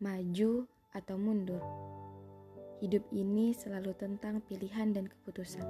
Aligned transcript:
maju 0.00 0.64
atau 0.96 1.20
mundur. 1.20 1.60
Hidup 2.80 3.04
ini 3.12 3.52
selalu 3.52 3.92
tentang 4.00 4.40
pilihan 4.48 4.96
dan 4.96 5.04
keputusan. 5.04 5.68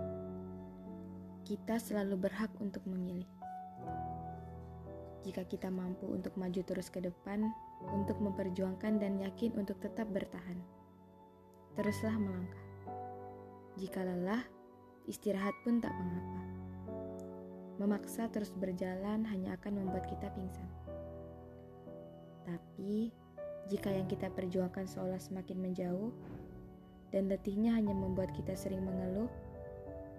Kita 1.43 1.83
selalu 1.83 2.15
berhak 2.15 2.55
untuk 2.63 2.87
memilih. 2.87 3.27
Jika 5.27 5.43
kita 5.51 5.67
mampu 5.67 6.07
untuk 6.07 6.39
maju 6.39 6.63
terus 6.63 6.87
ke 6.95 7.03
depan, 7.03 7.43
untuk 7.91 8.23
memperjuangkan 8.23 9.03
dan 9.03 9.19
yakin 9.19 9.51
untuk 9.59 9.83
tetap 9.83 10.07
bertahan, 10.15 10.63
teruslah 11.75 12.15
melangkah. 12.15 12.67
Jika 13.83 14.07
lelah, 14.07 14.47
istirahat 15.11 15.59
pun 15.67 15.83
tak 15.83 15.91
mengapa. 15.91 16.43
Memaksa 17.83 18.31
terus 18.31 18.55
berjalan 18.55 19.27
hanya 19.27 19.59
akan 19.59 19.83
membuat 19.83 20.07
kita 20.07 20.31
pingsan. 20.39 20.71
Tapi, 22.47 23.11
jika 23.71 23.95
yang 23.95 24.11
kita 24.11 24.27
perjuangkan 24.35 24.91
seolah 24.91 25.23
semakin 25.23 25.63
menjauh, 25.63 26.11
dan 27.15 27.31
letihnya 27.31 27.79
hanya 27.79 27.95
membuat 27.95 28.35
kita 28.35 28.59
sering 28.59 28.83
mengeluh, 28.83 29.31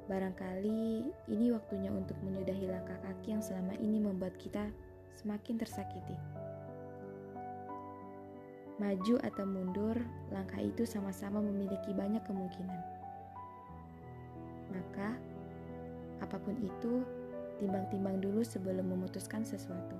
barangkali 0.07 1.11
ini 1.27 1.45
waktunya 1.51 1.91
untuk 1.91 2.15
menyudahi 2.23 2.71
langkah 2.71 2.95
kaki 3.03 3.35
yang 3.35 3.43
selama 3.43 3.75
ini 3.79 3.99
membuat 3.99 4.39
kita 4.39 4.71
semakin 5.19 5.59
tersakiti. 5.59 6.15
Maju 8.79 9.19
atau 9.19 9.45
mundur, 9.45 9.99
langkah 10.31 10.63
itu 10.63 10.87
sama-sama 10.87 11.43
memiliki 11.43 11.91
banyak 11.91 12.23
kemungkinan. 12.23 12.81
Maka, 14.71 15.19
apa 16.23 16.37
pun 16.39 16.55
itu, 16.55 17.03
timbang-timbang 17.59 18.17
dulu 18.23 18.41
sebelum 18.41 18.89
memutuskan 18.89 19.45
sesuatu. 19.45 19.99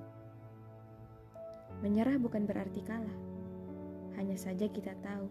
Menyerah 1.78 2.18
bukan 2.18 2.42
berarti 2.42 2.82
kalah 2.82 3.31
hanya 4.32 4.48
saja 4.48 4.64
kita 4.64 4.96
tahu, 5.04 5.28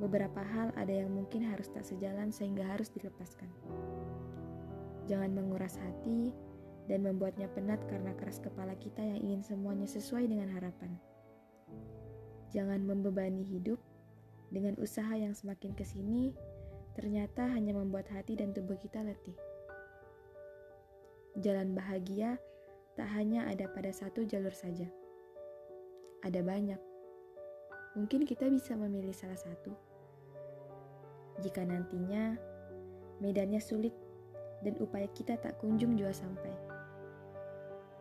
beberapa 0.00 0.40
hal 0.40 0.72
ada 0.80 0.88
yang 0.88 1.12
mungkin 1.12 1.44
harus 1.44 1.68
tak 1.68 1.84
sejalan 1.84 2.32
sehingga 2.32 2.64
harus 2.64 2.88
dilepaskan. 2.88 3.52
Jangan 5.04 5.36
menguras 5.36 5.76
hati 5.76 6.32
dan 6.88 7.04
membuatnya 7.04 7.52
penat 7.52 7.84
karena 7.92 8.16
keras 8.16 8.40
kepala 8.40 8.72
kita 8.80 9.04
yang 9.04 9.20
ingin 9.20 9.44
semuanya 9.44 9.84
sesuai 9.84 10.32
dengan 10.32 10.48
harapan. 10.48 10.96
Jangan 12.56 12.80
membebani 12.80 13.44
hidup 13.44 13.76
dengan 14.48 14.80
usaha 14.80 15.12
yang 15.12 15.36
semakin 15.36 15.76
ke 15.76 15.84
sini 15.84 16.32
ternyata 16.96 17.44
hanya 17.52 17.76
membuat 17.76 18.08
hati 18.08 18.32
dan 18.32 18.56
tubuh 18.56 18.80
kita 18.80 19.04
letih. 19.04 19.36
Jalan 21.36 21.76
bahagia 21.76 22.40
tak 22.96 23.12
hanya 23.12 23.44
ada 23.44 23.68
pada 23.68 23.92
satu 23.92 24.24
jalur 24.24 24.56
saja. 24.56 24.88
Ada 26.24 26.40
banyak 26.40 26.91
mungkin 27.92 28.24
kita 28.24 28.48
bisa 28.48 28.72
memilih 28.72 29.12
salah 29.12 29.36
satu. 29.36 29.72
Jika 31.40 31.64
nantinya 31.64 32.36
medannya 33.20 33.60
sulit 33.60 33.92
dan 34.64 34.78
upaya 34.80 35.08
kita 35.12 35.36
tak 35.36 35.60
kunjung 35.60 35.96
jua 35.96 36.12
sampai, 36.12 36.52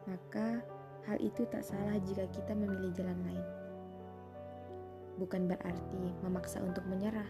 maka 0.07 0.63
hal 1.09 1.17
itu 1.19 1.43
tak 1.49 1.65
salah 1.65 1.97
jika 2.07 2.27
kita 2.31 2.55
memilih 2.55 2.93
jalan 2.95 3.19
lain. 3.25 3.45
Bukan 5.19 5.51
berarti 5.51 6.03
memaksa 6.23 6.63
untuk 6.63 6.87
menyerah. 6.87 7.27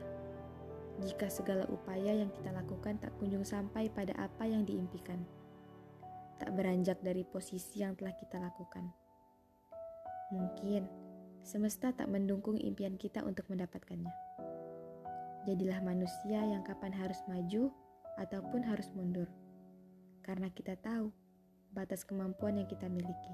Jika 1.01 1.33
segala 1.33 1.65
upaya 1.71 2.13
yang 2.13 2.29
kita 2.29 2.53
lakukan 2.53 3.01
tak 3.01 3.09
kunjung 3.17 3.41
sampai 3.41 3.89
pada 3.89 4.13
apa 4.21 4.45
yang 4.45 4.61
diimpikan, 4.67 5.17
tak 6.37 6.53
beranjak 6.53 7.01
dari 7.01 7.25
posisi 7.25 7.81
yang 7.81 7.97
telah 7.97 8.13
kita 8.13 8.37
lakukan. 8.37 8.85
Mungkin 10.29 11.00
Semesta 11.41 11.89
tak 11.89 12.05
mendukung 12.05 12.61
impian 12.61 13.01
kita 13.01 13.25
untuk 13.25 13.49
mendapatkannya. 13.49 14.13
Jadilah 15.49 15.81
manusia 15.81 16.37
yang 16.37 16.61
kapan 16.61 16.93
harus 16.93 17.17
maju 17.25 17.73
ataupun 18.21 18.61
harus 18.61 18.93
mundur. 18.93 19.25
Karena 20.21 20.53
kita 20.53 20.77
tahu 20.77 21.09
batas 21.73 22.05
kemampuan 22.05 22.61
yang 22.61 22.69
kita 22.69 22.85
miliki. 22.85 23.33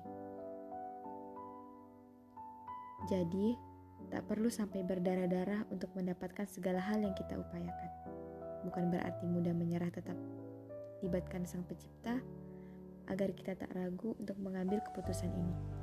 Jadi, 3.11 3.59
tak 4.07 4.23
perlu 4.23 4.47
sampai 4.47 4.87
berdarah-darah 4.87 5.67
untuk 5.67 5.91
mendapatkan 5.91 6.47
segala 6.47 6.79
hal 6.79 7.03
yang 7.03 7.11
kita 7.11 7.35
upayakan. 7.35 7.91
Bukan 8.63 8.87
berarti 8.87 9.27
mudah 9.27 9.51
menyerah 9.51 9.91
tetap 9.91 10.15
libatkan 11.03 11.43
sang 11.43 11.67
pencipta 11.67 12.23
agar 13.11 13.35
kita 13.35 13.55
tak 13.59 13.71
ragu 13.75 14.15
untuk 14.15 14.39
mengambil 14.39 14.79
keputusan 14.79 15.31
ini. 15.31 15.76